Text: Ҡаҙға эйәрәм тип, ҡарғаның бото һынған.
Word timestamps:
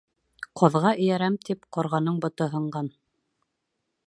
Ҡаҙға 0.61 0.93
эйәрәм 1.03 1.37
тип, 1.49 1.69
ҡарғаның 1.77 2.19
бото 2.27 2.51
һынған. 2.57 2.91